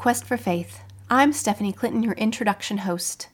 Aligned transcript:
Quest 0.00 0.24
for 0.24 0.38
Faith. 0.38 0.80
I'm 1.10 1.30
Stephanie 1.30 1.74
Clinton, 1.74 2.02
your 2.02 2.14
introduction 2.14 2.78
host. 2.78 3.28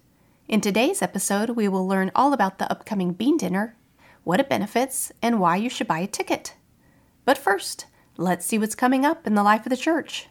In 0.49 0.61
today's 0.61 1.01
episode, 1.01 1.51
we 1.51 1.69
will 1.69 1.87
learn 1.87 2.11
all 2.13 2.33
about 2.33 2.59
the 2.59 2.69
upcoming 2.69 3.13
Bean 3.13 3.37
Dinner, 3.37 3.77
what 4.25 4.41
it 4.41 4.49
benefits, 4.49 5.13
and 5.23 5.39
why 5.39 5.55
you 5.55 5.71
should 5.71 5.87
buy 5.87 6.01
a 6.01 6.09
ticket. 6.09 6.55
But 7.25 7.39
first, 7.39 7.87
let's 8.17 8.45
see 8.45 8.59
what's 8.59 8.75
coming 8.75 9.05
up 9.05 9.29
in 9.29 9.37
the 9.37 9.45
life 9.45 9.65
of 9.65 9.71
the 9.71 9.77
church. 9.77 10.27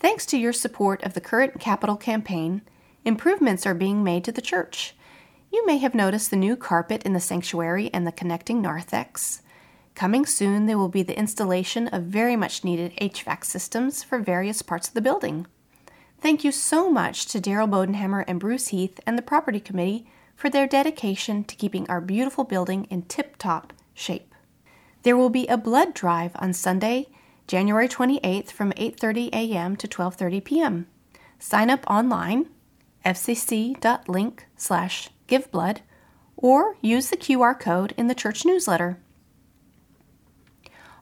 Thanks 0.00 0.26
to 0.26 0.36
your 0.36 0.52
support 0.52 1.00
of 1.04 1.14
the 1.14 1.20
current 1.20 1.60
capital 1.60 1.94
campaign, 1.94 2.62
improvements 3.04 3.64
are 3.66 3.72
being 3.72 4.02
made 4.02 4.24
to 4.24 4.32
the 4.32 4.42
church. 4.42 4.96
You 5.52 5.64
may 5.64 5.78
have 5.78 5.94
noticed 5.94 6.30
the 6.30 6.36
new 6.36 6.56
carpet 6.56 7.04
in 7.04 7.12
the 7.12 7.20
sanctuary 7.20 7.88
and 7.94 8.04
the 8.04 8.10
connecting 8.10 8.60
narthex. 8.60 9.42
Coming 9.96 10.24
soon, 10.26 10.66
there 10.66 10.76
will 10.76 10.90
be 10.90 11.02
the 11.02 11.18
installation 11.18 11.88
of 11.88 12.02
very 12.02 12.36
much 12.36 12.62
needed 12.62 12.92
HVAC 13.00 13.46
systems 13.46 14.02
for 14.02 14.18
various 14.18 14.60
parts 14.60 14.88
of 14.88 14.94
the 14.94 15.00
building. 15.00 15.46
Thank 16.20 16.44
you 16.44 16.52
so 16.52 16.90
much 16.90 17.24
to 17.28 17.40
Daryl 17.40 17.70
Bodenhammer 17.70 18.22
and 18.28 18.38
Bruce 18.38 18.68
Heath 18.68 19.00
and 19.06 19.16
the 19.16 19.22
Property 19.22 19.58
Committee 19.58 20.06
for 20.34 20.50
their 20.50 20.66
dedication 20.66 21.44
to 21.44 21.56
keeping 21.56 21.88
our 21.88 22.02
beautiful 22.02 22.44
building 22.44 22.84
in 22.90 23.04
tip 23.04 23.38
top 23.38 23.72
shape. 23.94 24.34
There 25.02 25.16
will 25.16 25.30
be 25.30 25.46
a 25.46 25.56
blood 25.56 25.94
drive 25.94 26.32
on 26.34 26.52
Sunday, 26.52 27.06
January 27.46 27.88
28th 27.88 28.50
from 28.50 28.72
8:30 28.72 29.30
a.m. 29.32 29.76
to 29.76 29.88
12:30 29.88 30.44
p.m. 30.44 30.88
Sign 31.38 31.70
up 31.70 31.86
online 31.88 32.50
fcc.link/giveblood 33.02 35.80
or 36.36 36.76
use 36.82 37.08
the 37.08 37.16
QR 37.16 37.58
code 37.58 37.94
in 37.96 38.08
the 38.08 38.14
church 38.14 38.44
newsletter. 38.44 38.98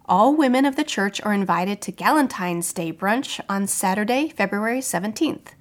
All 0.07 0.37
women 0.37 0.67
of 0.67 0.77
the 0.77 0.85
church 0.85 1.19
are 1.23 1.33
invited 1.33 1.81
to 1.81 1.93
Galentine's 1.93 2.75
Day 2.75 2.93
brunch 2.93 3.41
on 3.49 3.67
Saturday, 3.67 4.29
February 4.29 4.81
17th. 4.81 5.55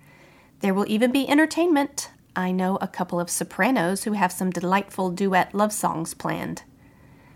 There 0.60 0.74
will 0.74 0.86
even 0.90 1.14
be 1.14 1.30
entertainment. 1.30 2.12
I 2.36 2.52
know 2.52 2.78
a 2.82 2.90
couple 2.90 3.22
of 3.22 3.30
sopranos 3.30 4.04
who 4.04 4.14
have 4.14 4.34
some 4.34 4.50
delightful 4.50 5.12
duet 5.12 5.56
love 5.56 5.72
songs 5.72 6.14
planned. 6.14 6.64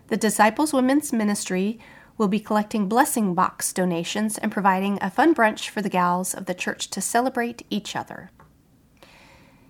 The 0.10 0.18
Disciples 0.18 0.74
Women's 0.74 1.14
Ministry 1.14 1.80
will 2.18 2.28
be 2.28 2.42
collecting 2.42 2.90
blessing 2.90 3.34
box 3.34 3.72
donations 3.72 4.38
and 4.38 4.52
providing 4.52 5.00
a 5.02 5.10
fun 5.10 5.34
brunch 5.34 5.70
for 5.70 5.82
the 5.82 5.90
gals 5.90 6.34
of 6.34 6.46
the 6.46 6.54
church 6.54 6.90
to 6.90 7.00
celebrate 7.00 7.66
each 7.70 7.96
other. 7.96 8.32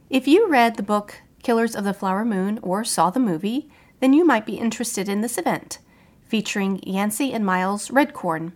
If 0.09 0.27
you 0.27 0.47
read 0.49 0.75
the 0.75 0.81
book 0.81 1.21
Killers 1.43 1.75
of 1.75 1.83
the 1.83 1.93
Flower 1.93 2.25
Moon 2.25 2.57
or 2.63 2.83
saw 2.83 3.11
the 3.11 3.19
movie, 3.19 3.69
then 3.99 4.13
you 4.13 4.25
might 4.25 4.47
be 4.47 4.57
interested 4.57 5.07
in 5.07 5.21
this 5.21 5.37
event 5.37 5.77
featuring 6.27 6.79
Yancey 6.83 7.33
and 7.33 7.45
Miles 7.45 7.89
Red 7.91 8.13
Corn. 8.13 8.53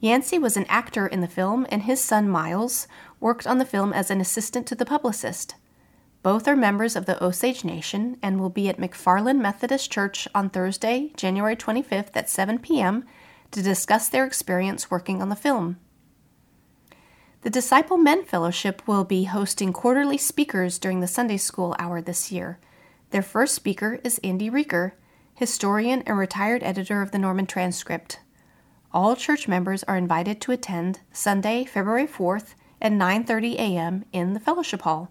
Yancey 0.00 0.38
was 0.38 0.56
an 0.56 0.66
actor 0.68 1.06
in 1.06 1.20
the 1.20 1.28
film, 1.28 1.66
and 1.70 1.82
his 1.82 2.02
son 2.02 2.28
Miles 2.28 2.86
worked 3.20 3.46
on 3.46 3.58
the 3.58 3.64
film 3.64 3.92
as 3.92 4.10
an 4.10 4.20
assistant 4.20 4.66
to 4.66 4.74
the 4.74 4.84
publicist. 4.84 5.54
Both 6.22 6.48
are 6.48 6.56
members 6.56 6.96
of 6.96 7.06
the 7.06 7.22
Osage 7.22 7.64
Nation 7.64 8.16
and 8.22 8.40
will 8.40 8.50
be 8.50 8.68
at 8.68 8.78
McFarland 8.78 9.40
Methodist 9.40 9.90
Church 9.90 10.26
on 10.34 10.48
Thursday, 10.48 11.12
January 11.16 11.56
25th 11.56 12.10
at 12.14 12.30
7 12.30 12.58
p.m. 12.58 13.04
to 13.50 13.62
discuss 13.62 14.08
their 14.08 14.24
experience 14.24 14.90
working 14.90 15.20
on 15.20 15.28
the 15.28 15.36
film. 15.36 15.78
The 17.42 17.50
Disciple 17.50 17.98
Men 17.98 18.24
Fellowship 18.24 18.88
will 18.88 19.04
be 19.04 19.24
hosting 19.24 19.74
quarterly 19.74 20.16
speakers 20.16 20.78
during 20.78 21.00
the 21.00 21.06
Sunday 21.06 21.36
School 21.36 21.76
hour 21.78 22.00
this 22.00 22.32
year. 22.32 22.58
Their 23.10 23.20
first 23.20 23.54
speaker 23.54 24.00
is 24.02 24.18
Andy 24.24 24.48
Rieger, 24.48 24.92
historian 25.34 26.02
and 26.06 26.16
retired 26.16 26.62
editor 26.62 27.02
of 27.02 27.10
the 27.10 27.18
Norman 27.18 27.46
Transcript. 27.46 28.20
All 28.92 29.16
church 29.16 29.48
members 29.48 29.82
are 29.84 29.96
invited 29.96 30.40
to 30.42 30.52
attend 30.52 31.00
Sunday, 31.12 31.64
February 31.64 32.06
4th 32.06 32.54
at 32.80 32.92
9:30 32.92 33.54
a.m. 33.54 34.04
in 34.12 34.34
the 34.34 34.40
fellowship 34.40 34.82
hall. 34.82 35.10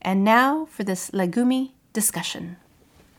And 0.00 0.22
now 0.22 0.66
for 0.66 0.84
this 0.84 1.10
legumi 1.10 1.72
discussion. 1.92 2.58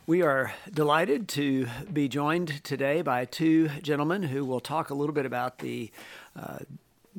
We 0.06 0.22
are 0.22 0.54
delighted 0.74 1.28
to 1.30 1.68
be 1.92 2.08
joined 2.08 2.64
today 2.64 3.02
by 3.02 3.26
two 3.26 3.68
gentlemen 3.82 4.24
who 4.24 4.46
will 4.46 4.62
talk 4.62 4.90
a 4.90 4.94
little 4.94 5.14
bit 5.14 5.26
about 5.26 5.60
the 5.60 5.92
uh, 6.34 6.60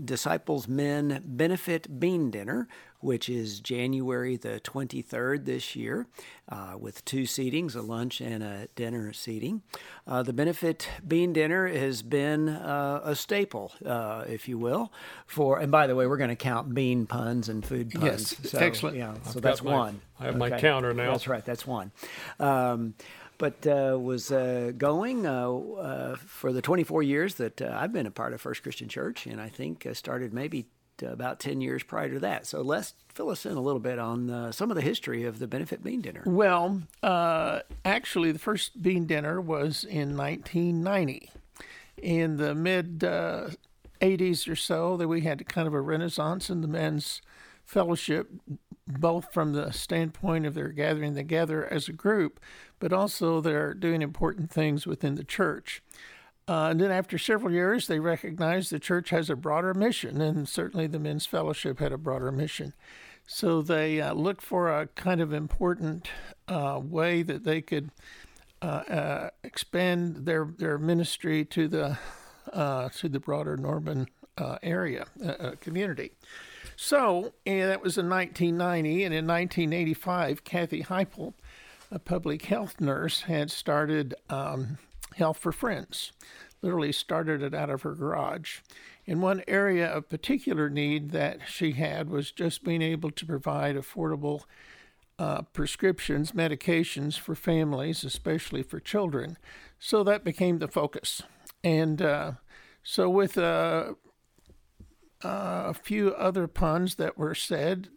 Disciples 0.05 0.69
Men 0.69 1.23
Benefit 1.25 1.99
Bean 2.01 2.31
Dinner, 2.31 2.69
which 3.01 3.29
is 3.29 3.61
January 3.61 4.37
the 4.37 4.61
23rd 4.61 5.45
this 5.45 5.77
year, 5.77 6.07
uh, 6.49 6.75
with 6.79 7.05
two 7.05 7.23
seatings, 7.23 7.77
a 7.77 7.81
lunch 7.81 8.21
and 8.21 8.43
a 8.43 8.69
dinner 8.75 9.13
seating. 9.13 9.63
Uh, 10.07 10.23
the 10.23 10.33
benefit 10.33 10.89
bean 11.07 11.33
dinner 11.33 11.69
has 11.69 12.03
been 12.03 12.49
uh, 12.49 13.01
a 13.05 13.15
staple, 13.15 13.73
uh, 13.87 14.25
if 14.27 14.49
you 14.49 14.59
will, 14.59 14.93
for, 15.27 15.59
and 15.61 15.71
by 15.71 15.87
the 15.87 15.95
way, 15.95 16.07
we're 16.07 16.17
going 16.17 16.31
to 16.31 16.37
count 16.37 16.75
bean 16.75 17.07
puns 17.07 17.49
and 17.49 17.65
food 17.65 17.91
puns. 17.91 18.37
Yes, 18.43 18.51
so, 18.51 18.59
excellent. 18.59 18.97
Yeah, 18.97 19.15
so 19.25 19.41
that's 19.41 19.63
my, 19.63 19.73
one. 19.73 20.01
I 20.19 20.25
have 20.25 20.41
okay. 20.41 20.51
my 20.51 20.59
counter 20.59 20.93
now. 20.93 21.13
That's 21.13 21.29
right, 21.29 21.45
that's 21.45 21.67
one. 21.67 21.93
Um, 22.41 22.95
but 23.39 23.67
uh, 23.67 23.97
was 23.99 24.31
uh, 24.31 24.73
going 24.77 25.27
uh, 25.27 25.51
uh 25.51 26.17
for 26.17 26.53
the 26.53 26.61
24 26.61 27.03
years 27.03 27.37
that 27.37 27.63
uh, 27.63 27.77
I've 27.79 27.93
been 27.93 28.07
a 28.07 28.11
part 28.11 28.33
of 28.33 28.41
First 28.41 28.63
Christian 28.63 28.89
Church, 28.89 29.27
and 29.27 29.41
I 29.41 29.49
think 29.49 29.87
I 29.87 29.93
started 29.93 30.35
maybe 30.35 30.67
about 31.03 31.41
10 31.41 31.61
years 31.61 31.83
prior 31.83 32.11
to 32.11 32.19
that. 32.21 32.47
So 32.47 32.61
let's 32.61 32.95
fill 33.09 33.31
us 33.31 33.47
in 33.47 33.57
a 33.57 33.61
little 33.61 33.81
bit 33.81 33.99
on 33.99 34.31
uh, 34.31 34.53
some 34.53 34.71
of 34.71 34.75
the 34.75 34.83
history 34.83 35.25
of 35.25 35.39
the 35.39 35.47
benefit 35.47 35.83
bean 35.83 36.01
dinner. 36.01 36.23
Well, 36.27 36.83
uh, 37.03 37.61
actually, 37.85 38.33
the 38.33 38.39
first 38.39 38.83
bean 38.83 39.07
dinner 39.07 39.41
was 39.41 39.85
in 39.85 40.17
1990. 40.17 41.31
In 42.03 42.37
the 42.37 42.55
mid 42.55 43.03
uh, 43.05 43.51
80s 44.01 44.49
or 44.49 44.57
so, 44.57 44.97
that 44.97 45.09
we 45.09 45.23
had 45.23 45.47
kind 45.49 45.67
of 45.67 45.75
a 45.75 45.81
renaissance 45.81 46.51
in 46.51 46.61
the 46.61 46.69
men's 46.69 47.23
fellowship, 47.65 48.31
both 48.89 49.33
from 49.33 49.53
the 49.53 49.71
standpoint 49.73 50.47
of 50.47 50.55
their 50.55 50.69
gathering 50.69 51.15
together 51.15 51.67
as 51.67 51.89
a 51.89 51.93
group, 51.93 52.41
but 52.79 52.93
also 52.93 53.41
they're 53.41 53.75
doing 53.75 54.03
important 54.03 54.51
things 54.51 54.87
within 54.87 55.15
the 55.15 55.25
church. 55.25 55.83
Uh, 56.49 56.69
and 56.71 56.81
then 56.81 56.91
after 56.91 57.19
several 57.19 57.53
years, 57.53 57.87
they 57.87 58.01
recognized 58.01 58.71
the 58.71 58.79
church 58.79 59.11
has 59.11 59.29
a 59.29 59.37
broader 59.37 59.75
mission, 59.75 60.21
and 60.23 60.49
certainly 60.49 60.87
the 60.87 60.99
men's 60.99 61.27
fellowship 61.27 61.79
had 61.79 61.93
a 61.93 61.99
broader 61.99 62.33
mission. 62.33 62.73
So 63.27 63.61
they 63.61 64.01
uh, 64.01 64.15
looked 64.15 64.41
for 64.41 64.73
a 64.73 64.87
kind 64.87 65.21
of 65.21 65.35
important 65.35 66.09
uh, 66.49 66.81
way 66.83 67.23
that 67.23 67.45
they 67.45 67.61
could 67.61 67.91
uh, 68.63 68.65
uh, 68.65 69.31
expand 69.45 70.25
their 70.25 70.47
their 70.57 70.79
ministry 70.79 71.45
to 71.45 71.69
the 71.69 71.99
uh, 72.53 72.89
to 72.97 73.09
the 73.11 73.21
broader 73.21 73.57
Norman 73.57 74.09
area 74.63 75.05
community. 75.61 76.13
So 76.81 77.33
that 77.45 77.83
was 77.83 77.99
in 77.99 78.09
1990, 78.09 79.05
and 79.05 79.13
in 79.13 79.27
1985, 79.27 80.45
Kathy 80.45 80.85
Heupel, 80.85 81.35
a 81.91 81.99
public 81.99 82.45
health 82.45 82.81
nurse, 82.81 83.23
had 83.23 83.51
started. 83.51 84.15
Um, 84.31 84.79
Health 85.19 85.39
for 85.39 85.53
Friends. 85.53 86.13
Literally 86.63 86.93
started 86.93 87.43
it 87.43 87.55
out 87.55 87.71
of 87.71 87.83
her 87.83 87.95
garage. 87.95 88.61
And 89.07 89.23
one 89.23 89.43
area 89.47 89.87
of 89.87 90.09
particular 90.09 90.69
need 90.71 91.11
that 91.11 91.41
she 91.47 91.73
had 91.73 92.09
was 92.11 92.33
just 92.33 92.65
being 92.65 92.83
able 92.83 93.11
to 93.11 93.27
provide 93.27 93.77
affordable 93.77 94.43
uh, 95.19 95.43
prescriptions, 95.43 96.33
medications 96.33 97.19
for 97.19 97.35
families, 97.35 98.05
especially 98.05 98.63
for 98.63 98.81
children. 98.81 99.37
So 99.79 100.03
that 100.05 100.25
became 100.25 100.59
the 100.59 100.69
focus. 100.69 101.23
And 101.65 102.01
uh, 102.01 102.33
so, 102.83 103.11
with 103.11 103.37
uh, 105.25 105.65
a 105.67 105.75
few 105.75 106.15
other 106.15 106.47
puns 106.47 106.95
that 106.97 107.19
were 107.19 107.35
said, 107.35 107.89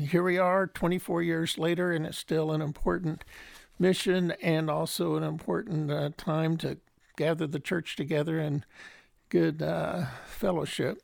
here 0.00 0.22
we 0.22 0.38
are 0.38 0.66
24 0.66 1.22
years 1.22 1.58
later, 1.58 1.92
and 1.92 2.06
it's 2.06 2.18
still 2.18 2.52
an 2.52 2.62
important 2.62 3.24
mission 3.78 4.32
and 4.42 4.70
also 4.70 5.16
an 5.16 5.22
important 5.22 5.90
uh, 5.90 6.10
time 6.16 6.56
to 6.58 6.78
gather 7.16 7.46
the 7.46 7.60
church 7.60 7.96
together 7.96 8.38
in 8.38 8.64
good 9.28 9.62
uh, 9.62 10.06
fellowship. 10.26 11.02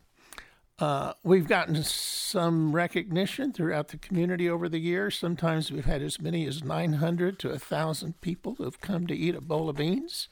Uh, 0.78 1.14
we've 1.22 1.48
gotten 1.48 1.82
some 1.82 2.74
recognition 2.74 3.50
throughout 3.50 3.88
the 3.88 3.96
community 3.96 4.48
over 4.48 4.68
the 4.68 4.78
years. 4.78 5.18
Sometimes 5.18 5.72
we've 5.72 5.86
had 5.86 6.02
as 6.02 6.20
many 6.20 6.46
as 6.46 6.62
900 6.62 7.38
to 7.38 7.48
1,000 7.48 8.20
people 8.20 8.56
who 8.56 8.64
have 8.64 8.80
come 8.80 9.06
to 9.06 9.16
eat 9.16 9.34
a 9.34 9.40
bowl 9.40 9.70
of 9.70 9.76
beans, 9.76 10.28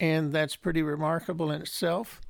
and 0.00 0.32
that's 0.32 0.56
pretty 0.56 0.82
remarkable 0.82 1.50
in 1.50 1.60
itself. 1.60 2.22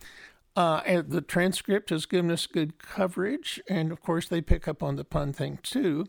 Uh, 0.56 0.80
and 0.86 1.10
the 1.10 1.20
transcript 1.20 1.90
has 1.90 2.06
given 2.06 2.30
us 2.30 2.46
good 2.46 2.78
coverage, 2.78 3.60
and 3.68 3.90
of 3.90 4.00
course, 4.00 4.28
they 4.28 4.40
pick 4.40 4.68
up 4.68 4.82
on 4.82 4.96
the 4.96 5.04
pun 5.04 5.32
thing 5.32 5.58
too. 5.62 6.06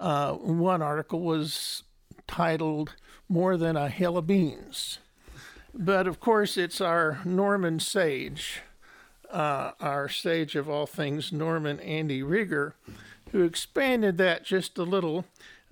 Uh, 0.00 0.32
one 0.32 0.80
article 0.80 1.20
was 1.20 1.82
titled 2.26 2.94
More 3.28 3.56
Than 3.56 3.76
a 3.76 3.88
Hill 3.90 4.16
of 4.16 4.26
Beans. 4.26 4.98
But 5.74 6.06
of 6.06 6.20
course, 6.20 6.56
it's 6.56 6.80
our 6.80 7.20
Norman 7.24 7.80
sage, 7.80 8.60
uh, 9.30 9.72
our 9.80 10.08
sage 10.08 10.56
of 10.56 10.68
all 10.68 10.86
things, 10.86 11.32
Norman 11.32 11.80
Andy 11.80 12.22
Rieger, 12.22 12.72
who 13.30 13.42
expanded 13.42 14.18
that 14.18 14.44
just 14.44 14.76
a 14.78 14.82
little 14.82 15.24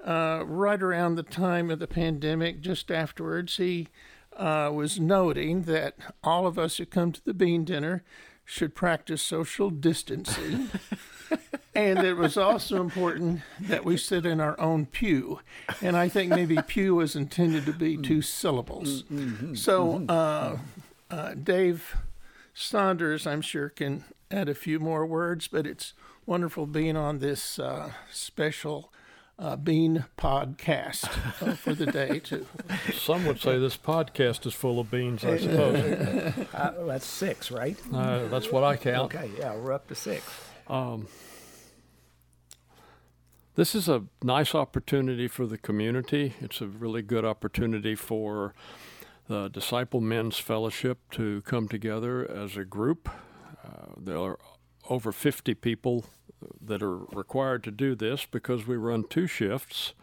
uh, 0.05 0.43
right 0.47 0.83
around 0.83 1.15
the 1.15 1.23
time 1.23 1.71
of 1.71 1.79
the 1.79 1.87
pandemic, 1.87 2.61
just 2.61 2.91
afterwards. 2.91 3.57
He 3.59 3.89
uh, 4.37 4.71
was 4.73 5.01
noting 5.01 5.63
that 5.63 5.95
all 6.23 6.47
of 6.47 6.59
us 6.59 6.77
who 6.77 6.87
come 6.87 7.13
to 7.13 7.25
the 7.25 7.35
bean 7.35 7.65
dinner 7.65 8.03
should 8.45 8.75
practice 8.75 9.23
social 9.23 9.71
distancing. 9.71 10.69
and 11.75 12.01
it 12.01 12.15
was 12.15 12.37
also 12.37 12.81
important 12.81 13.43
that 13.61 13.85
we 13.85 13.97
sit 13.97 14.27
in 14.27 14.41
our 14.41 14.59
own 14.59 14.87
pew. 14.87 15.41
And 15.81 15.97
I 15.97 16.09
think 16.09 16.31
maybe 16.31 16.59
pew 16.67 16.97
was 16.97 17.15
intended 17.15 17.65
to 17.67 17.73
be 17.73 17.97
two 17.97 18.23
syllables. 18.23 19.05
Mm-hmm. 19.05 19.55
So, 19.55 20.05
uh, 20.09 20.59
uh, 21.11 21.35
Dave 21.35 21.97
Saunders, 22.55 23.27
I'm 23.27 23.41
sure, 23.41 23.69
can 23.69 24.05
add 24.31 24.49
a 24.49 24.55
few 24.55 24.81
more 24.81 25.07
words, 25.07 25.49
but 25.49 25.67
it's 25.67 25.93
wonderful 26.27 26.67
being 26.67 26.97
on 26.97 27.19
this 27.19 27.59
uh, 27.59 27.93
special 28.11 28.93
uh, 29.41 29.57
Bean 29.57 30.05
podcast 30.19 31.05
uh, 31.43 31.55
for 31.55 31.75
the 31.75 31.87
day, 31.87 32.21
too. 32.21 32.47
Some 32.93 33.25
would 33.25 33.41
say 33.41 33.59
this 33.59 33.77
podcast 33.77 34.47
is 34.47 34.53
full 34.55 34.79
of 34.79 34.91
beans, 34.91 35.25
I 35.25 35.39
suppose. 35.39 36.35
Uh, 36.55 36.85
that's 36.85 37.07
six, 37.07 37.51
right? 37.51 37.77
Uh, 37.93 38.27
that's 38.27 38.53
what 38.53 38.63
I 38.65 38.77
count. 38.77 39.15
Okay, 39.15 39.31
yeah, 39.39 39.55
we're 39.57 39.73
up 39.73 39.89
to 39.89 39.95
six. 39.95 40.23
Um, 40.69 41.07
this 43.55 43.75
is 43.75 43.89
a 43.89 44.05
nice 44.23 44.55
opportunity 44.55 45.27
for 45.27 45.47
the 45.47 45.57
community. 45.57 46.35
It's 46.41 46.61
a 46.61 46.67
really 46.67 47.03
good 47.03 47.25
opportunity 47.25 47.95
for 47.95 48.55
the 49.29 49.49
Disciple 49.49 50.01
Men's 50.01 50.39
Fellowship 50.39 50.99
to 51.13 51.41
come 51.43 51.69
together 51.69 52.29
as 52.31 52.57
a 52.57 52.65
group. 52.65 53.09
Uh, 53.65 53.95
there 53.97 54.19
are 54.19 54.39
over 54.89 55.13
50 55.13 55.55
people 55.55 56.05
that 56.61 56.83
are 56.83 56.97
required 56.97 57.65
to 57.65 57.71
do 57.71 57.95
this 57.95 58.27
because 58.27 58.67
we 58.67 58.77
run 58.77 59.05
two 59.09 59.27
shifts. 59.27 59.95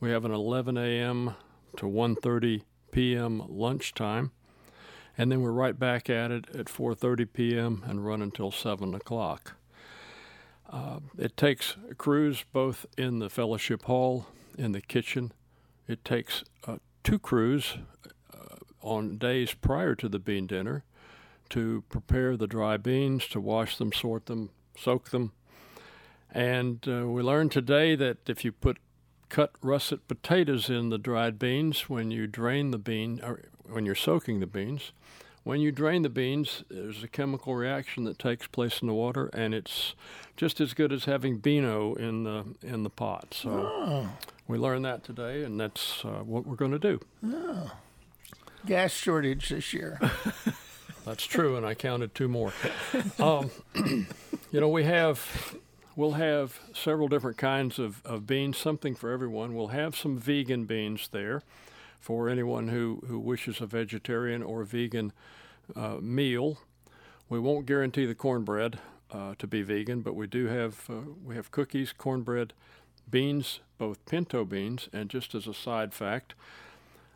We 0.00 0.10
have 0.10 0.24
an 0.24 0.32
11 0.32 0.76
a.m. 0.76 1.34
to 1.76 1.86
1:30 1.86 2.62
p.m. 2.90 3.42
lunchtime, 3.48 4.32
and 5.16 5.30
then 5.30 5.42
we're 5.42 5.52
right 5.52 5.78
back 5.78 6.08
at 6.08 6.30
it 6.30 6.54
at 6.54 6.66
4:30 6.66 7.32
p.m. 7.32 7.84
and 7.86 8.06
run 8.06 8.22
until 8.22 8.50
7 8.50 8.94
o'clock. 8.94 9.54
Uh, 10.70 11.00
it 11.16 11.36
takes 11.36 11.76
crews 11.96 12.44
both 12.52 12.84
in 12.96 13.20
the 13.20 13.30
fellowship 13.30 13.84
hall, 13.84 14.26
in 14.56 14.72
the 14.72 14.82
kitchen. 14.82 15.32
It 15.86 16.04
takes 16.04 16.44
uh, 16.66 16.76
two 17.02 17.18
crews 17.18 17.78
uh, 18.34 18.56
on 18.82 19.16
days 19.16 19.54
prior 19.54 19.94
to 19.94 20.08
the 20.08 20.18
bean 20.18 20.46
dinner 20.46 20.84
to 21.50 21.82
prepare 21.88 22.36
the 22.36 22.46
dry 22.46 22.76
beans, 22.76 23.26
to 23.28 23.40
wash 23.40 23.78
them, 23.78 23.92
sort 23.92 24.26
them, 24.26 24.50
soak 24.76 25.10
them. 25.10 25.32
And 26.32 26.86
uh, 26.86 27.06
we 27.06 27.22
learned 27.22 27.52
today 27.52 27.94
that 27.96 28.28
if 28.28 28.44
you 28.44 28.52
put 28.52 28.78
cut 29.28 29.52
russet 29.62 30.08
potatoes 30.08 30.70
in 30.70 30.88
the 30.88 30.98
dried 30.98 31.38
beans 31.38 31.88
when 31.88 32.10
you 32.10 32.26
drain 32.26 32.70
the 32.70 32.78
bean, 32.78 33.20
or 33.22 33.44
when 33.64 33.86
you're 33.86 33.94
soaking 33.94 34.40
the 34.40 34.46
beans, 34.46 34.92
when 35.44 35.60
you 35.60 35.72
drain 35.72 36.02
the 36.02 36.10
beans, 36.10 36.64
there's 36.68 37.02
a 37.02 37.08
chemical 37.08 37.54
reaction 37.54 38.04
that 38.04 38.18
takes 38.18 38.46
place 38.46 38.82
in 38.82 38.88
the 38.88 38.94
water, 38.94 39.30
and 39.32 39.54
it's 39.54 39.94
just 40.36 40.60
as 40.60 40.74
good 40.74 40.92
as 40.92 41.06
having 41.06 41.38
Beano 41.38 41.94
in 41.94 42.24
the 42.24 42.44
in 42.62 42.82
the 42.82 42.90
pot. 42.90 43.32
So 43.32 43.50
oh. 43.50 44.08
we 44.46 44.58
learned 44.58 44.84
that 44.84 45.04
today, 45.04 45.44
and 45.44 45.58
that's 45.58 46.04
uh, 46.04 46.22
what 46.22 46.46
we're 46.46 46.56
going 46.56 46.72
to 46.72 46.78
do. 46.78 47.00
Oh. 47.24 47.72
Gas 48.66 48.92
shortage 48.92 49.48
this 49.48 49.72
year. 49.72 49.98
that's 51.06 51.24
true, 51.24 51.56
and 51.56 51.64
I 51.64 51.74
counted 51.74 52.14
two 52.14 52.28
more. 52.28 52.52
Um, 53.18 53.50
you 54.52 54.60
know, 54.60 54.68
we 54.68 54.84
have 54.84 55.56
we'll 55.98 56.12
have 56.12 56.60
several 56.72 57.08
different 57.08 57.36
kinds 57.36 57.76
of, 57.80 58.00
of 58.06 58.24
beans, 58.24 58.56
something 58.56 58.94
for 58.94 59.10
everyone. 59.10 59.52
We'll 59.52 59.68
have 59.68 59.96
some 59.96 60.16
vegan 60.16 60.64
beans 60.64 61.08
there 61.10 61.42
for 61.98 62.28
anyone 62.28 62.68
who, 62.68 63.02
who 63.08 63.18
wishes 63.18 63.60
a 63.60 63.66
vegetarian 63.66 64.40
or 64.40 64.62
vegan 64.62 65.12
uh, 65.74 65.96
meal. 66.00 66.58
We 67.28 67.40
won't 67.40 67.66
guarantee 67.66 68.06
the 68.06 68.14
cornbread 68.14 68.78
uh, 69.10 69.34
to 69.40 69.46
be 69.48 69.62
vegan, 69.62 70.02
but 70.02 70.14
we 70.14 70.28
do 70.28 70.46
have 70.46 70.88
uh, 70.88 71.10
we 71.24 71.34
have 71.34 71.50
cookies, 71.50 71.92
cornbread, 71.92 72.52
beans, 73.10 73.58
both 73.76 73.98
pinto 74.06 74.44
beans, 74.44 74.88
and 74.92 75.10
just 75.10 75.34
as 75.34 75.48
a 75.48 75.54
side 75.54 75.92
fact, 75.92 76.34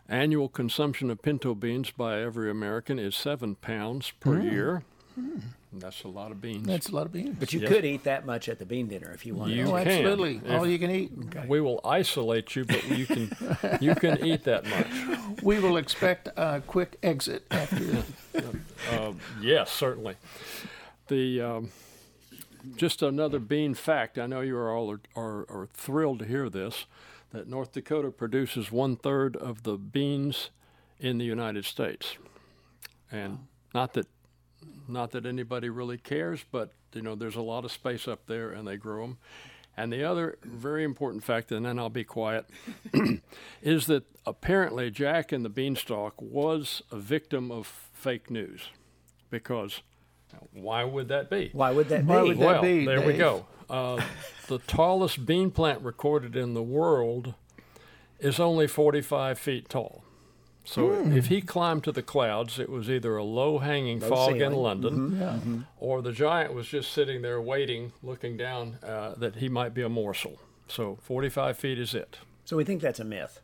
annual 0.08 0.48
consumption 0.48 1.08
of 1.08 1.22
pinto 1.22 1.54
beans 1.54 1.92
by 1.92 2.20
every 2.20 2.50
American 2.50 2.98
is 2.98 3.14
seven 3.14 3.54
pounds 3.54 4.10
per 4.18 4.38
mm. 4.38 4.50
year. 4.50 4.82
Mm. 5.18 5.40
That's 5.74 6.04
a 6.04 6.08
lot 6.08 6.30
of 6.30 6.40
beans. 6.40 6.66
That's 6.66 6.88
a 6.90 6.94
lot 6.94 7.06
of 7.06 7.12
beans. 7.12 7.36
But 7.38 7.52
you 7.52 7.60
yes. 7.60 7.70
could 7.70 7.84
eat 7.84 8.04
that 8.04 8.26
much 8.26 8.48
at 8.48 8.58
the 8.58 8.66
bean 8.66 8.88
dinner 8.88 9.10
if 9.12 9.24
you 9.24 9.34
wanted. 9.34 9.56
You 9.56 9.64
oh, 9.68 9.78
can. 9.78 9.88
absolutely. 9.88 10.40
If, 10.44 10.50
All 10.50 10.66
you 10.66 10.78
can 10.78 10.90
eat. 10.90 11.12
Okay. 11.26 11.46
We 11.48 11.60
will 11.60 11.80
isolate 11.84 12.54
you, 12.54 12.64
but 12.64 12.86
you 12.88 13.06
can 13.06 13.30
you 13.80 13.94
can 13.94 14.24
eat 14.24 14.44
that 14.44 14.66
much. 14.66 15.42
We 15.42 15.60
will 15.60 15.78
expect 15.78 16.28
a 16.36 16.62
quick 16.66 16.98
exit 17.02 17.46
after. 17.50 18.04
uh, 18.90 19.12
yes, 19.40 19.70
certainly. 19.70 20.16
The 21.08 21.40
um, 21.40 21.70
just 22.76 23.02
another 23.02 23.38
bean 23.38 23.74
fact. 23.74 24.18
I 24.18 24.26
know 24.26 24.40
you 24.40 24.56
are 24.56 24.74
all 24.74 24.92
are, 24.92 25.00
are, 25.16 25.40
are 25.48 25.68
thrilled 25.72 26.20
to 26.20 26.26
hear 26.26 26.48
this. 26.48 26.86
That 27.32 27.48
North 27.48 27.72
Dakota 27.72 28.10
produces 28.10 28.70
one 28.70 28.96
third 28.96 29.36
of 29.36 29.62
the 29.62 29.78
beans 29.78 30.50
in 31.00 31.16
the 31.16 31.24
United 31.24 31.64
States, 31.64 32.18
and 33.10 33.46
not 33.74 33.94
that 33.94 34.06
not 34.88 35.10
that 35.12 35.26
anybody 35.26 35.68
really 35.68 35.98
cares, 35.98 36.44
but 36.50 36.72
you 36.92 37.02
know, 37.02 37.14
there's 37.14 37.36
a 37.36 37.42
lot 37.42 37.64
of 37.64 37.72
space 37.72 38.06
up 38.06 38.26
there, 38.26 38.50
and 38.50 38.66
they 38.66 38.76
grow 38.76 39.02
them. 39.02 39.18
And 39.76 39.90
the 39.92 40.04
other 40.04 40.38
very 40.44 40.84
important 40.84 41.24
fact, 41.24 41.50
and 41.50 41.64
then 41.64 41.78
I'll 41.78 41.88
be 41.88 42.04
quiet, 42.04 42.46
is 43.62 43.86
that 43.86 44.04
apparently 44.26 44.90
Jack 44.90 45.32
and 45.32 45.44
the 45.44 45.48
Beanstalk 45.48 46.20
was 46.20 46.82
a 46.90 46.98
victim 46.98 47.50
of 47.50 47.66
fake 47.66 48.30
news, 48.30 48.68
because 49.30 49.82
why 50.52 50.84
would 50.84 51.08
that 51.08 51.30
be? 51.30 51.50
Why 51.52 51.70
would 51.70 51.88
that 51.88 52.04
why 52.04 52.22
be? 52.22 52.28
Would 52.28 52.38
that 52.38 52.46
well, 52.46 52.62
be, 52.62 52.84
there 52.84 52.98
Dave? 52.98 53.06
we 53.06 53.14
go. 53.14 53.46
Uh, 53.70 54.02
the 54.48 54.58
tallest 54.58 55.24
bean 55.24 55.50
plant 55.50 55.80
recorded 55.82 56.36
in 56.36 56.52
the 56.52 56.62
world 56.62 57.34
is 58.18 58.38
only 58.38 58.66
45 58.66 59.38
feet 59.38 59.68
tall. 59.68 60.04
So 60.64 60.88
mm. 60.88 61.16
if 61.16 61.26
he 61.26 61.40
climbed 61.40 61.84
to 61.84 61.92
the 61.92 62.02
clouds, 62.02 62.58
it 62.58 62.68
was 62.68 62.88
either 62.88 63.16
a 63.16 63.24
low 63.24 63.58
hanging 63.58 64.00
fog 64.00 64.34
ceiling. 64.34 64.52
in 64.52 64.52
London, 64.54 64.94
mm-hmm. 64.94 65.20
Yeah. 65.20 65.28
Mm-hmm. 65.30 65.60
or 65.78 66.02
the 66.02 66.12
giant 66.12 66.54
was 66.54 66.68
just 66.68 66.92
sitting 66.92 67.22
there 67.22 67.40
waiting, 67.40 67.92
looking 68.02 68.36
down 68.36 68.78
uh, 68.82 69.14
that 69.16 69.36
he 69.36 69.48
might 69.48 69.74
be 69.74 69.82
a 69.82 69.88
morsel. 69.88 70.38
So 70.68 70.98
45 71.02 71.58
feet 71.58 71.78
is 71.78 71.94
it. 71.94 72.18
So 72.44 72.56
we 72.56 72.64
think 72.64 72.80
that's 72.80 73.00
a 73.00 73.04
myth. 73.04 73.40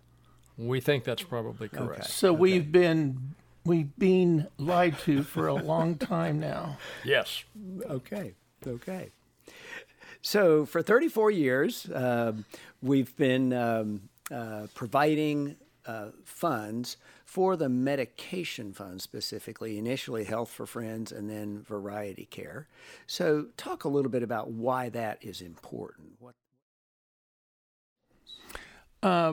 We 0.56 0.80
think 0.80 1.04
that's 1.04 1.22
probably 1.22 1.68
correct. 1.68 2.02
Okay. 2.02 2.08
So 2.08 2.30
okay. 2.30 2.40
we've 2.40 2.72
been 2.72 3.34
we've 3.64 3.96
been 3.96 4.48
lied 4.56 4.98
to 5.00 5.22
for 5.22 5.46
a 5.46 5.54
long 5.54 5.96
time 5.96 6.40
now. 6.40 6.78
Yes. 7.04 7.44
Okay. 7.88 8.34
Okay. 8.66 9.10
So 10.20 10.66
for 10.66 10.82
34 10.82 11.30
years, 11.30 11.88
uh, 11.90 12.32
we've 12.82 13.14
been 13.16 13.52
um, 13.52 14.08
uh, 14.32 14.66
providing 14.74 15.56
uh, 15.88 16.10
funds 16.22 16.98
for 17.24 17.56
the 17.56 17.68
medication 17.68 18.74
fund 18.74 19.00
specifically, 19.00 19.78
initially 19.78 20.24
Health 20.24 20.50
for 20.50 20.66
Friends 20.66 21.10
and 21.10 21.30
then 21.30 21.62
Variety 21.62 22.26
Care. 22.26 22.68
So, 23.06 23.46
talk 23.56 23.84
a 23.84 23.88
little 23.88 24.10
bit 24.10 24.22
about 24.22 24.50
why 24.50 24.90
that 24.90 25.18
is 25.22 25.40
important. 25.40 26.16
What 26.20 26.34
uh, 29.02 29.32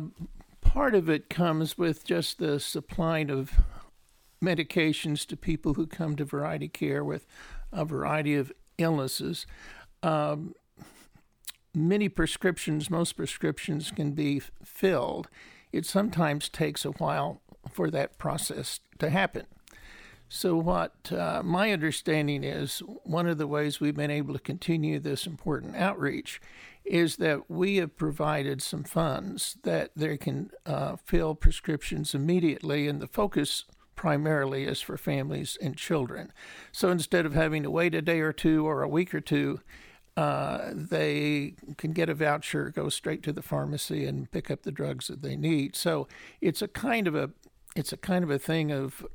part 0.62 0.96
of 0.96 1.10
it 1.10 1.30
comes 1.30 1.78
with 1.78 2.06
just 2.06 2.40
the 2.40 2.60
supplying 2.60 3.30
of 3.30 3.52
medications 4.42 5.26
to 5.28 5.36
people 5.36 5.74
who 5.74 5.86
come 5.86 6.16
to 6.16 6.24
Variety 6.24 6.70
Care 6.70 7.04
with 7.04 7.28
a 7.74 7.84
variety 7.84 8.36
of 8.36 8.54
illnesses. 8.78 9.46
Um, 10.04 10.54
many 11.74 12.08
prescriptions, 12.08 12.90
most 12.90 13.14
prescriptions 13.14 13.92
can 13.92 14.12
be 14.12 14.40
filled 14.64 15.28
it 15.75 15.86
sometimes 15.86 16.48
takes 16.48 16.86
a 16.86 16.91
while 16.91 17.41
for 17.70 17.91
that 17.91 18.17
process 18.17 18.79
to 18.98 19.10
happen. 19.10 19.46
So, 20.29 20.55
what 20.55 21.12
uh, 21.12 21.41
my 21.44 21.72
understanding 21.72 22.44
is, 22.46 22.79
one 23.03 23.27
of 23.27 23.38
the 23.38 23.46
ways 23.46 23.79
we've 23.79 23.96
been 23.96 24.10
able 24.10 24.34
to 24.34 24.39
continue 24.39 25.00
this 25.00 25.27
important 25.27 25.75
outreach 25.75 26.41
is 26.86 27.17
that 27.17 27.50
we 27.50 27.75
have 27.77 27.98
provided 27.98 28.62
some 28.62 28.84
funds 28.84 29.58
that 29.63 29.91
they 29.96 30.17
can 30.17 30.50
uh, 30.65 30.96
fill 30.96 31.36
prescriptions 31.36 32.15
immediately, 32.15 32.88
and 32.88 33.01
the 33.01 33.08
focus 33.08 33.65
primarily 33.96 34.63
is 34.63 34.82
for 34.82 34.98
families 34.98 35.58
and 35.62 35.75
children. 35.75 36.32
So, 36.72 36.89
instead 36.89 37.25
of 37.25 37.34
having 37.34 37.63
to 37.63 37.72
wait 37.72 37.94
a 37.94 38.01
day 38.01 38.22
or 38.22 38.34
two 38.34 38.65
or 38.65 38.82
a 38.82 38.89
week 38.89 39.13
or 39.13 39.22
two, 39.22 39.60
uh, 40.17 40.69
they 40.74 41.55
can 41.77 41.91
get 41.91 42.10
a 42.10 42.13
voucher, 42.13 42.69
go 42.69 42.88
straight 42.89 43.22
to 43.24 43.34
the 43.34 43.41
pharmacy, 43.41 44.05
and 44.05 44.31
pick 44.31 44.50
up 44.50 44.63
the 44.63 44.72
drugs 44.72 45.07
that 45.07 45.22
they 45.22 45.36
need. 45.36 45.75
So 45.75 46.07
it's 46.39 46.62
a 46.62 46.67
kind 46.67 47.07
of 47.07 47.15
a 47.15 47.31
it's 47.75 47.91
a 47.91 47.98
kind 47.98 48.24
of 48.24 48.31
a 48.31 48.39
thing 48.39 48.72
of 48.72 49.05